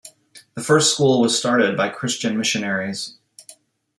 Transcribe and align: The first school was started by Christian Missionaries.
The 0.55 0.63
first 0.63 0.95
school 0.95 1.21
was 1.21 1.37
started 1.37 1.77
by 1.77 1.89
Christian 1.89 2.35
Missionaries. 2.35 3.19